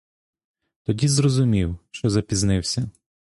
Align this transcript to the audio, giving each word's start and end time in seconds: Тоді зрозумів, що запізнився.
Тоді 0.83 1.07
зрозумів, 1.07 1.77
що 1.91 2.09
запізнився. 2.09 2.89